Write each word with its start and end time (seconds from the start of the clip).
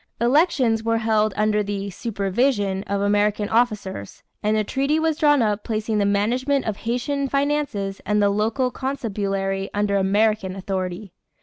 Elections 0.19 0.81
were 0.81 0.97
held 0.97 1.31
under 1.37 1.61
the 1.61 1.91
supervision 1.91 2.81
of 2.87 3.01
American 3.01 3.47
officers, 3.49 4.23
and 4.41 4.57
a 4.57 4.63
treaty 4.63 4.99
was 4.99 5.15
drawn 5.15 5.43
up 5.43 5.63
placing 5.63 5.99
the 5.99 6.07
management 6.07 6.65
of 6.65 6.75
Haitian 6.77 7.29
finances 7.29 8.01
and 8.03 8.19
the 8.19 8.31
local 8.31 8.71
constabulary 8.71 9.69
under 9.75 9.97
American 9.97 10.55
authority. 10.55 11.13